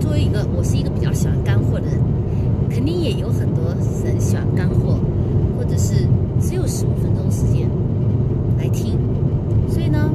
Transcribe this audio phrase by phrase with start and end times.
[0.00, 2.00] 作为一个，我是一个比较喜欢干货的人，
[2.70, 3.64] 肯定也有很多
[4.04, 4.98] 人喜欢干货，
[5.56, 6.06] 或者是
[6.40, 7.68] 只有十五分钟时间
[8.58, 8.96] 来听，
[9.68, 10.10] 所以呢，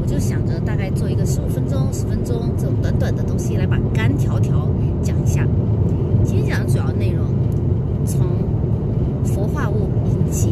[0.00, 4.68] 我就想着大概做一个十五分钟、十分钟这种短短的东西来把干条条
[5.02, 5.46] 讲一下。
[6.24, 7.24] 今天讲的主要内容，
[8.04, 8.26] 从
[9.24, 10.50] 氟化物引起，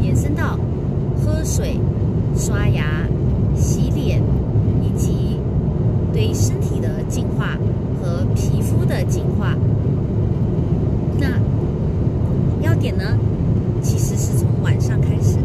[0.00, 0.58] 延伸到
[1.16, 1.78] 喝水、
[2.36, 3.06] 刷牙、
[3.56, 4.22] 洗脸
[4.82, 5.41] 以及。
[6.12, 7.58] 对身体的净化
[8.00, 9.56] 和皮肤的净化。
[11.18, 11.38] 那
[12.60, 13.04] 要点呢，
[13.82, 15.38] 其实是从晚上开始。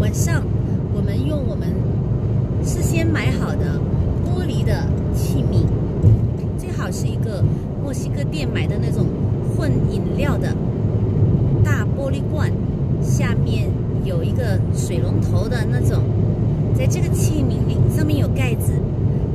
[0.00, 0.42] 晚上
[0.94, 1.68] 我们用我们
[2.64, 3.80] 事先买好的
[4.24, 5.66] 玻璃的器皿，
[6.56, 7.42] 最好是一个
[7.82, 9.06] 墨西哥店买的那种
[9.56, 10.54] 混饮料的
[11.64, 12.52] 大玻璃罐，
[13.02, 13.68] 下面
[14.04, 16.02] 有一个水龙头的那种。
[16.76, 18.72] 在这个器皿里，上面有盖子，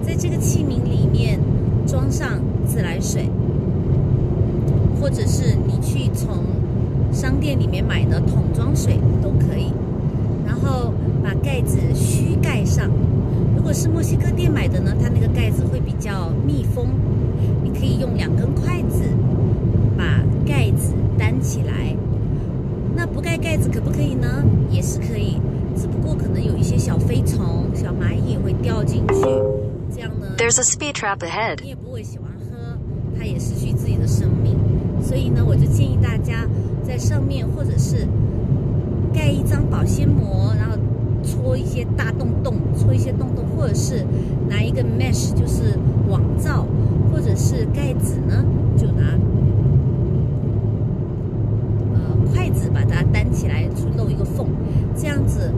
[0.02, 1.38] 在这个器皿里面
[1.86, 3.30] 装上自来水，
[5.02, 6.38] 或者是你去从
[7.24, 9.72] 商店里面买的桶装水都可以。
[10.46, 10.94] 然后
[11.24, 12.92] 把盖子虚盖上。
[13.56, 16.90] 如果是墨西哥店买的呢，它那个盖子会比较密封，
[17.64, 19.06] 你可以用两根筷子
[19.98, 21.96] 把盖子担起来。
[22.94, 24.44] 那不盖盖子可不可以呢？
[24.70, 25.38] 也是可以，
[25.78, 29.22] 只不过可能有一些小飞虫、小蚂蚁会掉进去，
[29.96, 30.28] 这样呢。
[30.38, 31.60] There's a speed trap ahead.
[31.62, 32.78] 你也不会喜欢喝，
[33.18, 34.58] 它也失去自己的生命。
[35.02, 36.46] 所以呢，我就建议大家
[36.86, 38.08] 在上面或者是。
[39.16, 40.76] 盖一张保鲜膜，然后
[41.24, 44.04] 戳一些大洞洞，戳一些洞洞，或者是
[44.50, 45.78] 拿一个 mesh，就是
[46.10, 46.66] 网罩，
[47.12, 48.44] 或者是盖子呢，
[48.76, 49.04] 就拿
[51.94, 52.00] 呃
[52.34, 54.48] 筷子把它担起来，去漏一个缝，
[54.96, 55.52] 这样子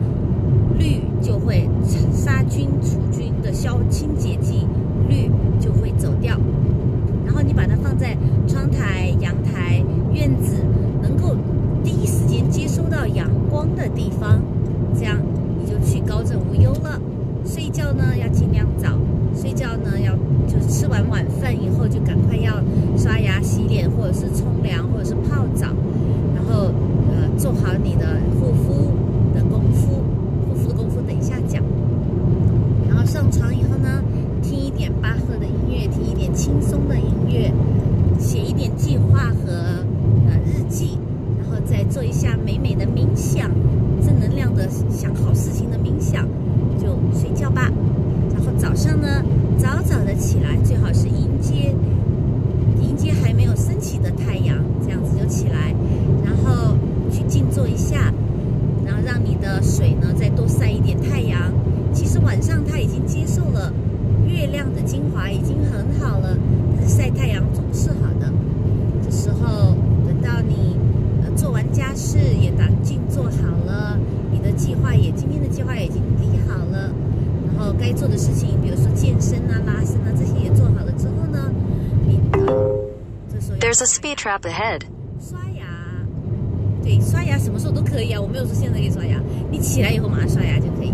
[0.77, 1.69] 氯就会
[2.11, 4.67] 杀菌除菌的消清洁剂，
[5.07, 5.31] 氯
[5.61, 6.37] 就会走掉。
[7.25, 8.17] 然后你把它放在
[8.49, 9.81] 窗台、阳台、
[10.13, 10.64] 院子，
[13.55, 14.41] 光的地方，
[14.93, 15.17] 这样
[15.57, 16.99] 你就去高枕无忧了。
[17.45, 18.89] 睡觉呢要尽量早，
[19.33, 20.13] 睡觉呢要
[20.45, 22.61] 就是吃完晚饭以后就赶快要
[22.97, 25.67] 刷牙洗脸，或者是冲凉，或者是泡澡，
[26.35, 26.65] 然后
[27.07, 28.91] 呃做好你的护肤
[29.33, 30.03] 的功夫，
[30.49, 31.63] 护肤的功夫等一下讲。
[32.89, 34.03] 然后上床以后呢，
[34.41, 37.53] 听一点巴赫的音乐，听一点轻松的音乐，
[38.19, 39.53] 写一点计划和
[40.27, 40.97] 呃日记。
[41.67, 43.49] 再做一下美美的冥想，
[44.05, 46.27] 正能量的想好事情的冥想，
[46.77, 47.71] 就睡觉吧。
[48.31, 49.07] 然后早上呢，
[49.57, 51.73] 早早的起来，最好是迎接
[52.79, 55.73] 迎接还没有升起的太阳，这样子就起来，
[56.23, 56.77] 然后
[57.11, 58.13] 去静坐一下，
[58.85, 61.51] 然后让你的水呢再多晒一点太阳。
[61.91, 63.73] 其实晚上它已经接受了
[64.27, 66.37] 月亮的精华，已经很好了。
[66.77, 68.31] 可是晒太阳总是好的。
[69.01, 69.73] 这时候
[70.05, 70.75] 等到你。
[71.35, 73.99] 做完家事也打静做好了，
[74.31, 76.89] 你的计划也今天的计划也已经理好了，
[77.45, 81.51] 然后该做的事情，比如说健身啊、拉伸啊这些也做好了之后呢，
[82.05, 82.19] 你
[83.31, 84.81] 这时候 There's a speed trap ahead。
[85.19, 85.65] 刷牙，
[86.83, 89.21] 对，刷牙什么时候都可以啊，我没有说现在可以刷牙，
[89.51, 90.91] 你起来以后马上刷牙就可以。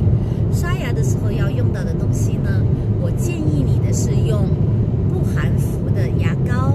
[0.53, 2.61] 刷牙的时候要用到的东西呢，
[3.01, 4.45] 我建议你的是用
[5.09, 6.73] 不含氟的牙膏，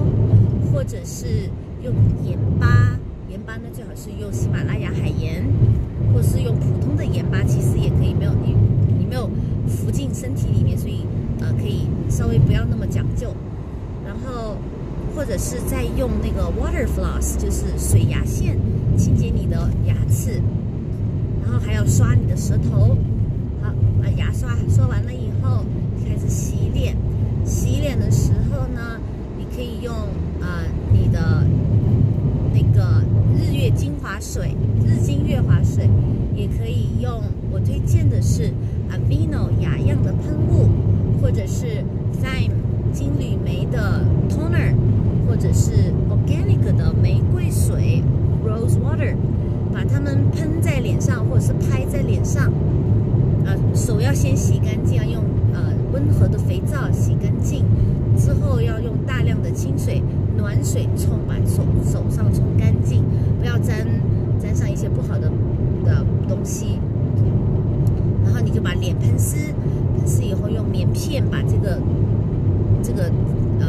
[0.73, 1.51] 或者是
[1.83, 1.93] 用
[2.25, 2.99] 盐巴。
[3.29, 5.45] 盐巴呢，最好是用喜马拉雅海盐，
[6.15, 8.15] 或是用普通的盐巴，其实也可以。
[8.15, 8.56] 没有你，你没有
[9.67, 11.05] 浮进身体里面，所以
[11.41, 13.35] 呃，可以稍微不要那么讲究。
[14.05, 14.57] 然后
[15.15, 18.59] 或者是再用那个 water floss，就是水牙线
[18.97, 20.41] 清洁你的牙齿。
[21.45, 22.97] 然后还要刷你的舌头。
[23.63, 25.65] 好，把牙刷刷完了以后，
[26.05, 26.97] 开始洗脸。
[27.45, 29.01] 洗脸的时候呢，
[29.39, 29.95] 你可以用
[30.41, 30.63] 啊
[30.93, 31.45] 你的
[32.53, 33.05] 那个。
[33.39, 35.91] 日月精华水、日精月华水，
[36.35, 37.23] 也可以用。
[37.51, 38.51] 我推荐的是
[38.91, 40.69] Avino 雅漾的喷雾，
[41.21, 41.85] 或者是
[42.23, 42.53] Thyme
[42.93, 44.75] 金缕梅的 Toner，
[45.29, 45.73] 或者是
[46.11, 48.03] Organic 的玫瑰水
[48.47, 49.15] Rose Water，
[49.73, 52.53] 把它们喷在脸上，或者是拍在脸上。
[53.45, 55.23] 呃，手要先洗干净，要用
[55.53, 55.61] 呃
[55.93, 57.65] 温和的肥皂洗干净，
[58.17, 60.03] 之后要用大量的清水。
[60.37, 63.03] 暖水冲，把手手上冲干净，
[63.41, 63.87] 不要沾
[64.39, 65.31] 沾上一些不好的
[65.83, 66.79] 的东西。
[68.47, 69.53] 你就把脸喷湿，
[69.99, 71.79] 喷湿以后用棉片把这个
[72.83, 73.11] 这个
[73.59, 73.67] 呃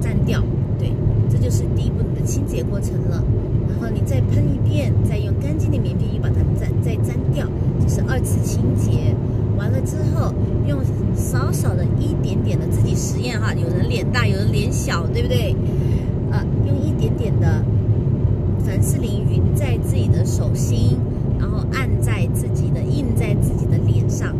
[0.00, 0.42] 粘掉。
[0.78, 0.92] 对，
[1.30, 3.22] 这就是第一步你的清洁过程了。
[3.70, 7.46] 然后你再喷一遍，再用干净的棉片又把它粘再粘掉，
[7.80, 9.14] 就是二次清洁。
[9.56, 10.34] 完了之后，
[10.66, 10.80] 用
[11.14, 15.54] 少少的一点点的自己实验哈，有人脸大，有人脸小，对不对？
[16.32, 17.62] 啊，用一点点的
[18.64, 20.96] 凡士林匀在自己的手心，
[21.72, 24.34] 按在自己的印在自己的脸上，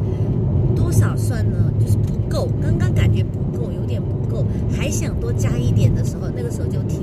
[0.74, 1.56] 多少算呢？
[1.80, 7.02] 就是不够，刚刚感觉不够，有点不够，还想多加一点的时候，那个时候就停。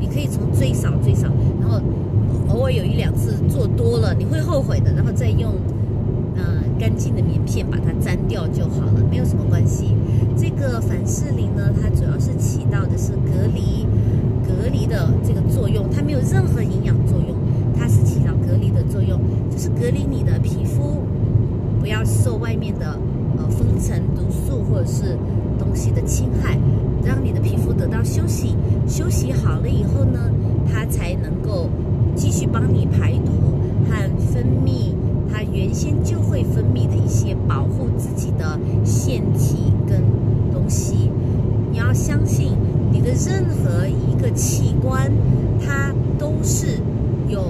[0.00, 1.28] 你可以从最少最少，
[1.60, 1.80] 然后
[2.48, 5.52] 偶尔有一两次做多了，你会后悔的，然后再用
[6.36, 9.96] 呃干净的棉片把它粘掉就好了，没有什么关系。
[10.36, 13.86] 这个凡士林呢，它主要是起到的是隔离
[14.46, 17.23] 隔离的这个作用，它没有任何营养作用，
[17.76, 21.02] 它是起到隔离的作用，就是隔离你的皮肤。
[21.80, 22.98] 不要受外面的
[23.36, 25.18] 呃风尘、毒素或者是
[25.58, 26.58] 东西的侵害，
[27.04, 28.56] 让你的皮肤得到休息。
[28.88, 30.18] 休息好了以后呢，
[30.72, 31.68] 它才能够
[32.16, 33.32] 继续帮你排毒
[33.90, 34.94] 和分泌
[35.30, 40.00] 它原先就会分泌的一些保护自己的腺体跟
[40.50, 41.10] 东西。
[41.70, 42.52] 你要相信，
[42.90, 45.12] 你的任何一个器官，
[45.60, 46.78] 它都是
[47.34, 47.42] 有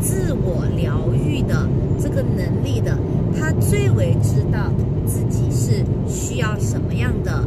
[0.00, 1.68] 自我疗愈的
[2.00, 2.96] 这个能力的。
[3.36, 4.70] 他最为知道
[5.04, 7.44] 自己是需要什么样的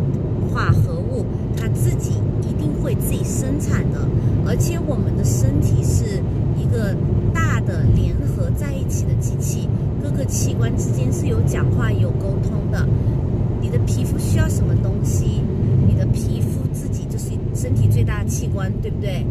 [0.52, 1.26] 化合物，
[1.58, 2.12] 他自己
[2.42, 4.00] 一定会自己生产的。
[4.46, 6.22] 而且我们的身体是
[6.58, 6.96] 一个
[7.34, 9.70] 大的联合在一起的机器，
[10.02, 12.86] 各个器官之间是有讲话、有沟通的。
[13.62, 15.42] 你的皮肤需要什么东西，
[15.88, 19.26] 你的皮肤自己就是身体最大的器官，对不对？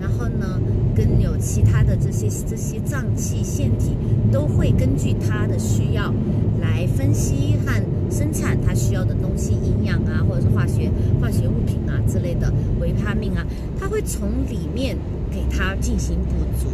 [0.00, 0.60] 然后呢，
[0.98, 3.96] 跟有其他的这些这些脏器腺体
[4.32, 6.12] 都会根据它的需要
[6.60, 7.80] 来分析和
[8.10, 10.90] 生产它需要的东西，营养啊，或者是化学
[11.20, 13.46] 化学物品啊之类的维他命啊，
[13.78, 14.96] 它会从里面
[15.30, 16.66] 给它进行补足。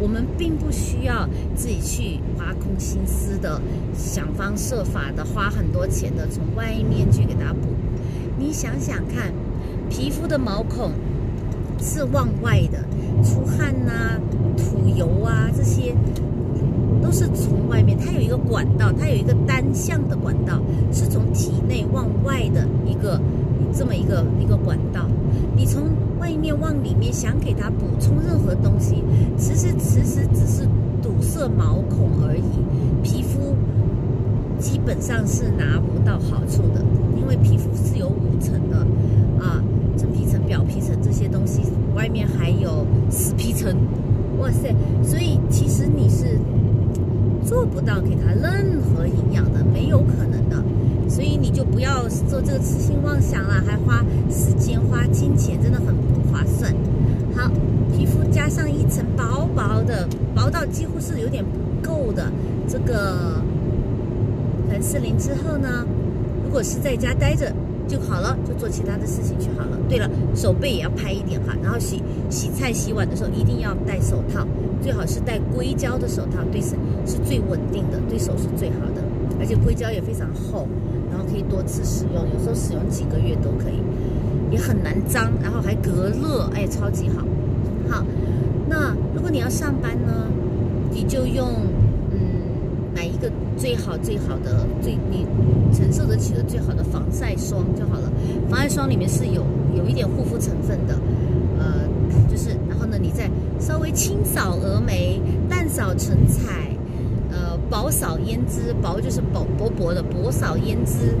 [0.00, 3.60] 我们并不需要自己去挖空心思的
[3.92, 7.68] 想方设法的花很多钱的从外面去给它补。
[8.38, 9.34] 你想想看，
[9.90, 10.92] 皮肤的毛孔。
[11.80, 12.78] 是往外的，
[13.22, 14.18] 出汗呐、
[14.56, 15.94] 吐油啊，这些
[17.02, 17.96] 都是从外面。
[17.98, 20.60] 它有一个管道，它有一个单向的管道，
[20.92, 23.20] 是从体内往外的一个
[23.72, 25.06] 这么一个一个管道。
[25.56, 25.84] 你从
[26.18, 29.02] 外面往里面想给它补充任何东西，
[29.36, 30.66] 其实其实只是
[31.02, 32.42] 堵塞毛孔而已。
[33.02, 33.54] 皮肤
[34.58, 36.84] 基本上是拿不到好处的，
[37.16, 38.78] 因为皮肤是有五层的
[39.42, 39.62] 啊。
[39.96, 41.62] 真皮层、表皮层这些东西，
[41.96, 43.74] 外面还有死皮层，
[44.38, 44.74] 哇塞！
[45.02, 46.38] 所以其实你是
[47.42, 50.62] 做不到给它任何营养的，没有可能的。
[51.08, 56.74] 所以你就不要做这个痴心妄想了，还花时间、花金钱，真的很不划算。
[57.34, 57.50] 好，
[57.96, 62.30] 皮肤加上一层薄薄的、薄到几乎是有点不够的
[62.68, 63.40] 这个
[64.68, 65.86] 凡士林之后呢，
[66.44, 67.50] 如果是在家待着。
[67.88, 69.78] 就好了，就做其他的事情去好了。
[69.88, 74.46] 对了，手背也要拍一点哈，然后洗洗菜、洗碗的时候一定要戴手套，
[74.82, 76.76] 最好是戴硅胶的手套，对手
[77.06, 79.02] 是最稳定的，对手是最好的，
[79.40, 80.68] 而且硅胶也非常厚，
[81.10, 83.80] 然后可以多次使用，有时候使用几个月都可以，
[84.52, 87.24] 也很难脏，然后还隔热，哎，超级好。
[87.88, 88.04] 好，
[88.68, 90.28] 那如果你要上班呢，
[90.92, 91.48] 你就用。
[92.98, 95.24] 买一个最好最好的、最你
[95.72, 98.10] 承受得起的最好的防晒霜就好了。
[98.50, 100.98] 防晒霜里面是有有一点护肤成分的，
[101.60, 101.86] 呃，
[102.28, 106.72] 就是然后呢，你再稍微清扫蛾眉、淡扫唇彩，
[107.30, 111.14] 呃，薄扫胭脂，薄就是薄薄薄的薄扫胭脂，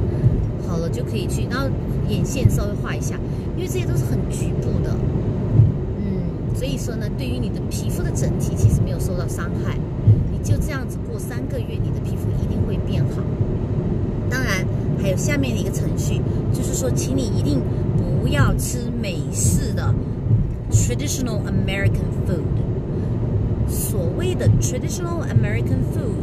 [0.66, 1.46] 好了就可以去。
[1.48, 1.68] 然后
[2.08, 3.14] 眼线稍微画一下，
[3.56, 4.96] 因为这些都是很局部的，
[5.98, 9.78] 嗯，所以说呢，对于你的皮肤的整体其实没有受到伤害。
[10.48, 13.22] 就这样子过三个月，你的皮肤一定会变好。
[14.30, 14.64] 当然，
[14.98, 16.22] 还有下面的一个程序，
[16.54, 17.60] 就是说，请你一定
[18.22, 19.94] 不要吃美式的
[20.70, 22.40] traditional American food。
[23.68, 26.16] 所谓的 traditional American food，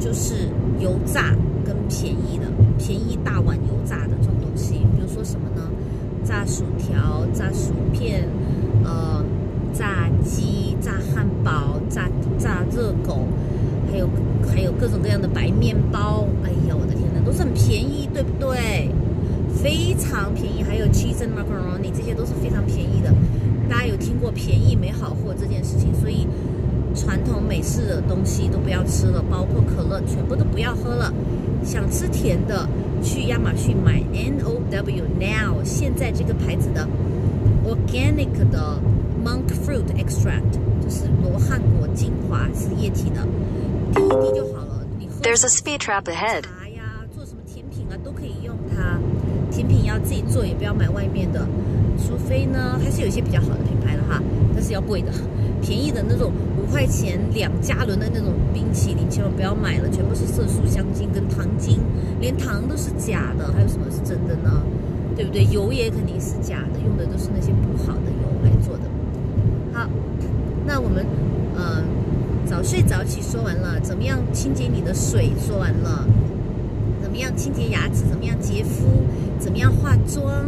[0.00, 0.48] 就是
[0.80, 4.80] 油炸跟便宜的、便宜大碗油炸的这种东西。
[4.96, 5.62] 比如说什么呢？
[6.24, 8.24] 炸薯条、炸薯片，
[8.82, 9.24] 呃。
[9.72, 12.08] 炸鸡、炸汉堡、炸
[12.38, 13.26] 炸热狗，
[13.90, 14.08] 还有
[14.46, 16.26] 还有各种各样的白面包。
[16.44, 18.90] 哎呀，我的天哪，都是很便宜，对不对？
[19.54, 20.62] 非常便宜。
[20.62, 23.12] 还有 cheese and macaroni，这些都是非常便宜的。
[23.68, 25.94] 大家有听过便宜没好货这件事情？
[26.00, 26.26] 所以
[26.94, 31.12] 传统美式的东西都不要吃了，包括可乐，全部都不要喝了。
[31.64, 32.68] 想吃甜的，
[33.02, 36.88] 去亚马逊买 N O W Now，现在这个牌子的
[37.66, 38.78] organic 的。
[39.22, 43.20] Monk fruit extract 就是罗汉果精华，是液体的，
[43.94, 44.86] 滴一滴就好了。
[44.98, 46.42] 你喝 There's a speed trap ahead.
[46.42, 48.98] 茶呀，做什么甜品啊，都可以用它。
[49.50, 51.46] 甜品要自己做，也不要买外面的。
[51.98, 54.22] 除非呢，还是有一些比较好的品牌的哈，
[54.54, 55.12] 但是要贵的，
[55.60, 61.78] 便宜的那种五块钱两加仑的那种冰淇淋，千万不要买了，全部是色素、香精跟糖精，
[62.20, 64.62] 连糖都是假的，还有什么是真的呢？
[65.14, 65.44] 对不对？
[65.44, 68.84] 油也肯定是假的，用的都是那些不好的油来做的。
[69.72, 69.88] 好，
[70.66, 71.04] 那我们
[71.56, 71.82] 呃
[72.44, 76.06] 早睡早起说完了，怎么样清洁你的水说完了，
[77.02, 78.86] 怎么样清洁牙齿，怎么样洁肤，
[79.38, 80.46] 怎么样化妆，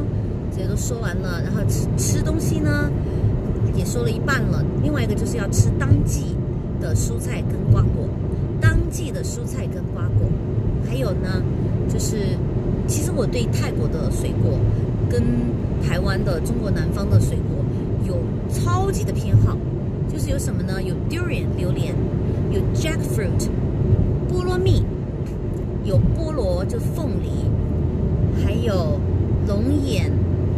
[0.50, 1.40] 这些都说完了。
[1.42, 2.90] 然后吃吃东西呢，
[3.74, 4.64] 也说了一半了。
[4.82, 6.36] 另外一个就是要吃当季
[6.80, 8.08] 的蔬菜跟瓜果，
[8.60, 10.28] 当季的蔬菜跟瓜果，
[10.88, 11.42] 还有呢
[11.88, 12.36] 就是。
[12.88, 14.58] 其实我对泰国的水果
[15.08, 15.22] 跟
[15.86, 17.51] 台湾的中国南方的水果
[18.52, 19.56] 超级的偏好，
[20.12, 20.82] 就是有什么呢？
[20.82, 21.94] 有 durian 榴莲，
[22.50, 23.48] 有 jackfruit
[24.30, 24.84] 菠萝蜜，
[25.84, 27.30] 有菠萝就凤梨，
[28.44, 29.00] 还有
[29.48, 30.12] 龙眼、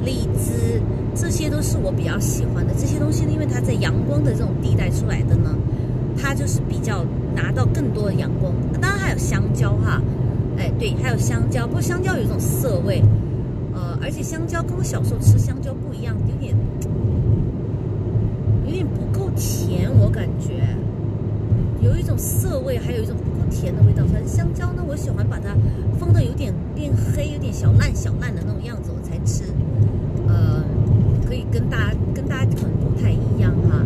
[0.04, 0.82] 荔枝，
[1.14, 2.74] 这些都是我比较喜欢的。
[2.74, 5.54] 这些东西呢，因为它在阳光的这种地带出来的呢，
[6.16, 8.52] 它就是比较拿到更多的阳光。
[8.80, 10.02] 当然还有香蕉哈。
[10.56, 13.02] 哎，对，还有香蕉，不过香蕉有一种涩味，
[13.74, 16.54] 呃，而且香蕉跟我小时候吃香蕉不一样，有点
[19.36, 20.66] 甜，我感觉
[21.80, 24.04] 有一种涩味，还有一种不甜的味道。
[24.06, 25.56] 反正香蕉呢，我喜欢把它
[25.98, 29.44] 放的有点变黑、有点小烂小烂的那种样子，我才吃。
[30.26, 30.62] 呃，
[31.26, 33.84] 可以跟大家跟大家可能不太一样哈。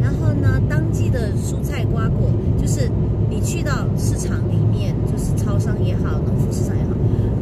[0.00, 2.30] 然后呢，当季的蔬菜瓜果，
[2.60, 2.90] 就是
[3.28, 4.94] 你去到市场里面。
[5.10, 6.90] 就是超商也好，农夫市场也好，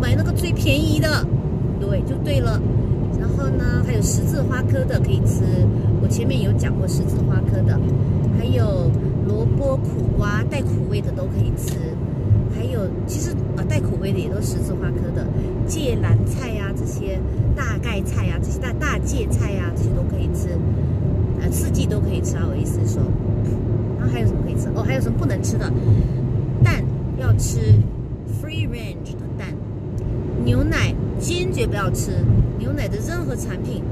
[0.00, 1.26] 买那个最便宜的，
[1.78, 2.60] 对，就对了。
[3.20, 5.44] 然后呢，还有十字花科的可以吃，
[6.02, 7.78] 我前面有讲过十字花科的，
[8.38, 8.90] 还有
[9.26, 11.76] 萝卜、苦瓜带苦味的都可以吃。
[12.54, 15.26] 还有，其实啊，带苦味的也都十字花科的，
[15.66, 17.20] 芥蓝菜呀，这些
[17.54, 20.48] 大盖菜呀，这些大大芥菜呀，这些都可以吃。
[21.40, 23.02] 呃，四季都可以吃啊，我意思是说。
[23.98, 24.68] 然后还有什么可以吃？
[24.74, 25.70] 哦，还有什么不能吃的？
[26.64, 26.82] 蛋。
[27.20, 27.58] 要吃
[28.40, 29.48] free range 的蛋，
[30.44, 32.12] 牛奶坚决不要吃
[32.60, 33.82] 牛奶的任何产品，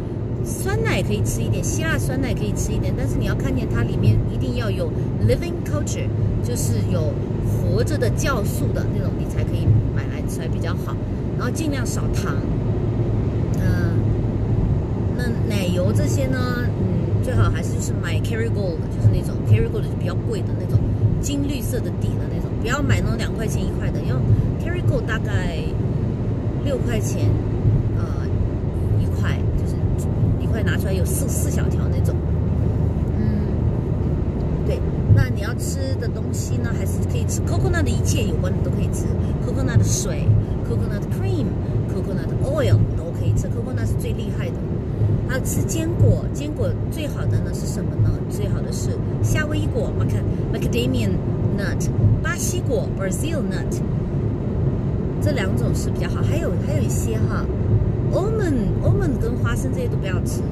[0.46, 4.88] 酸奶可以吃一点，希腊酸奶可以吃一点，但是你要看见它里面一定要有
[5.26, 6.06] living culture，
[6.42, 7.12] 就是有
[7.44, 10.96] 活着的酵素的那种，你才可以买来吃来比较好。
[11.36, 12.36] 然后尽量少糖，
[13.60, 13.98] 嗯，
[15.16, 20.78] 那奶油这些呢，嗯，最好还是就是买 Kerrygold，就是那种 Kerrygold 就比较贵的那种
[21.20, 22.50] 金绿色的底的那种。
[22.62, 24.16] 不要买那种两块钱一块的，要
[24.64, 25.58] Carrygo 大概
[26.64, 27.28] 六块钱，
[27.98, 28.26] 呃，
[28.98, 29.76] 一块就是
[30.42, 32.14] 一块拿出来有四四小条那种。
[33.16, 33.48] 嗯，
[34.66, 34.78] 对，
[35.14, 39.06] 那你要吃的东西呢，还是可以吃 Coconut 的一切有关的都可以吃
[39.46, 40.28] ，Coconut 的水
[40.68, 44.54] ，Coconut cream，Coconut oil 都可以吃，Coconut 是最厉害的。
[45.26, 48.10] 还有吃坚果，坚果最好的呢是什么呢？
[48.28, 48.90] 最好的是
[49.22, 50.12] 夏威夷果，Mac
[50.52, 51.08] Macadamia
[51.56, 51.88] nut，
[52.22, 53.80] 巴西果，Brazil nut，
[55.22, 56.20] 这两种是比较好。
[56.22, 57.44] 还有还有一些哈
[58.12, 60.42] ，almond，almond 跟花生这些都不要吃，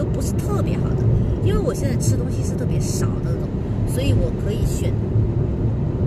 [0.00, 1.04] 都不是特别好的。
[1.44, 3.48] 因为我现在吃东西是特别少的那种，
[3.86, 4.92] 所以我可以选，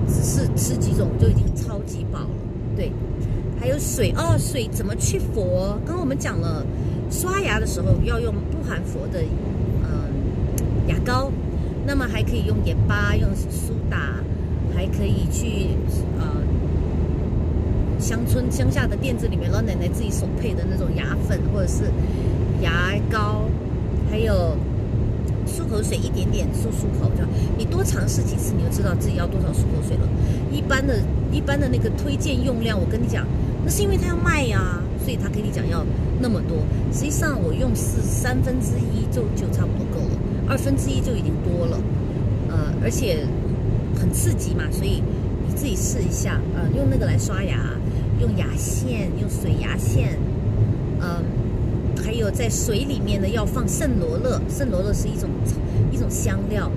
[0.07, 2.29] 只是吃几种就已经超级饱了。
[2.75, 2.91] 对，
[3.59, 5.77] 还有水哦，水怎么去佛？
[5.85, 6.65] 刚刚我们讲了。
[7.11, 9.21] 刷牙的时候要用不含氟的，
[9.83, 10.09] 嗯，
[10.87, 11.31] 牙膏，
[11.85, 14.15] 那么还可以用盐巴，用苏打，
[14.73, 15.77] 还可以去
[16.17, 16.25] 呃
[17.99, 21.83] 乡村乡下的店子里面老奶奶自己手配的那种牙粉或者是
[22.63, 23.43] 牙膏，
[24.13, 24.55] 还有
[25.47, 27.23] 漱口水一点点漱漱口，就
[27.57, 30.07] 你多尝试几次，你就知道自己要多少漱口水了。
[30.51, 30.99] 一般的
[31.31, 33.25] 一般的那个推荐用量，我跟你讲，
[33.65, 34.79] 那是因为他要卖呀。
[35.03, 35.83] 所以他跟你讲要
[36.21, 36.59] 那么多，
[36.93, 40.17] 实际上我用是三分之一就就差不多够了，
[40.47, 41.77] 二分之一就已经多了，
[42.49, 43.25] 呃，而且
[43.99, 45.03] 很刺激嘛，所以
[45.45, 47.57] 你自己试一下，呃，用那个来刷牙，
[48.21, 50.17] 用牙线，用水牙线，
[51.01, 51.21] 嗯，
[52.31, 55.29] 在水里面呢要放圣罗勒，圣罗勒是一种
[55.91, 56.69] 一种香料，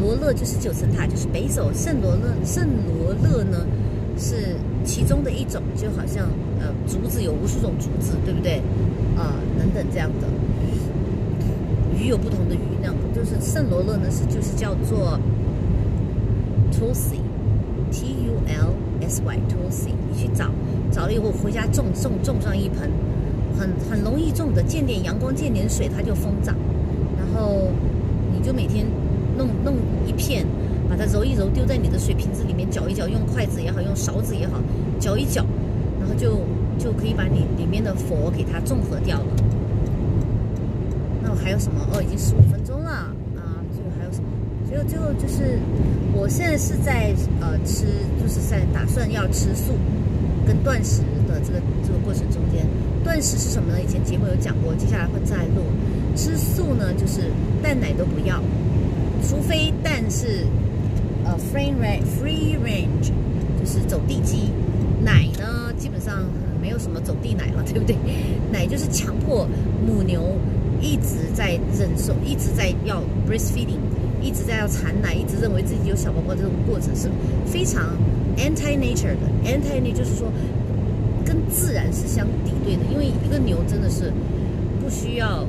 [0.00, 3.66] 罗勒就是九层塔，就是北首，圣罗勒，圣罗勒呢
[4.18, 4.56] 是。
[4.84, 6.26] 其中的一种就好像
[6.58, 8.54] 呃竹子有无数种竹子，对不对？
[9.16, 10.26] 啊，等等这样的
[11.96, 15.20] 鱼有不同的鱼，那就是圣罗勒呢是就是叫做
[16.72, 20.50] Tulsi，T U L S Y Tulsi，你去找
[20.90, 22.90] 找了以后回家种种种上一盆，
[23.62, 26.56] 很很容易种的，见点阳光见点水它就疯长，
[27.16, 27.68] 然后
[28.34, 28.84] 你就每天
[29.38, 30.44] 弄弄一片。
[30.88, 34.60] 把它揉一揉，丢在你的水瓶子里面，搅一搅，用筷子也好，用勺子也好，
[35.00, 35.42] 搅一搅，
[35.98, 36.36] 然后就
[36.78, 39.26] 就可以把你里面的佛给它中和掉了。
[41.22, 41.80] 那我还有什么？
[41.94, 43.56] 哦，已经十五分钟了啊！
[43.72, 44.28] 最后还有什么？
[44.68, 45.58] 最后最后就是，
[46.12, 47.86] 我现在是在呃吃，
[48.20, 49.72] 就是在打算要吃素
[50.46, 52.66] 跟断食的这个这个过程中间。
[53.12, 53.78] 断食是什么呢？
[53.78, 55.60] 以前节目有讲过，接下来会再录。
[56.16, 57.30] 吃素呢，就是
[57.62, 58.42] 蛋奶都不要，
[59.22, 60.46] 除非蛋是
[61.22, 63.12] 呃 free range free range，
[63.60, 64.48] 就是走地鸡。
[65.04, 66.24] 奶呢，基本上
[66.58, 67.94] 没有什么走地奶了，对不对？
[68.50, 69.46] 奶就是强迫
[69.86, 70.34] 母牛
[70.80, 73.76] 一直在忍受，一直在要 breastfeeding，
[74.22, 77.10] 一直在要产奶，一直认为自己有小宝宝这种过程是
[77.44, 77.94] 非常
[78.38, 79.28] anti nature 的。
[79.44, 80.32] anti nature 就是说
[81.24, 84.12] 跟自然是相敌对的，因为一个牛真的是
[84.82, 85.46] 不需要，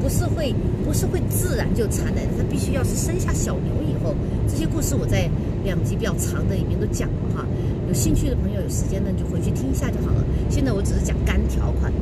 [0.00, 0.54] 不是会
[0.84, 4.14] 不是会自然就产奶的，它必须要是生下小牛以后。
[4.48, 5.28] 这些故事我在
[5.64, 7.44] 两集比较长的里面都讲了哈。
[7.88, 10.24] 有兴趣的朋友，有时间呢就回去听一下就好了。
[10.48, 11.92] 现在我只是讲干条款，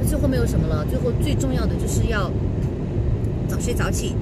[0.00, 0.84] 那最后没有什么了。
[0.86, 2.30] 最后最重要的就是要
[3.48, 4.14] 早睡早起，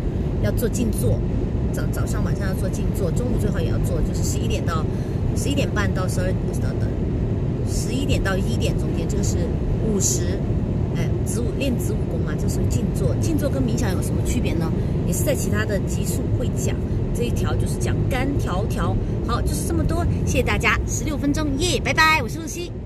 [0.43, 1.19] 要做静坐，
[1.73, 4.85] 早早上晚上要做静坐，中午最好也要做，就是十一点到
[5.37, 6.27] 十一点半到十二
[6.61, 6.89] 等等，
[8.11, 9.39] 点到一点中间，这个是
[9.87, 10.39] 午时。
[10.97, 13.15] 哎，子午练子午功嘛，这是静坐。
[13.21, 14.71] 静坐跟冥想有什么区别呢？
[15.07, 16.75] 也是在其他的集数会讲。
[17.15, 18.97] 这一条就是讲干条条。
[19.27, 22.73] 好，就是这么多，谢谢大家，十六分钟耶，拜拜，我是露西。